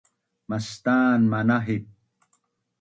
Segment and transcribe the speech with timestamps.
[0.49, 1.83] mastan manahip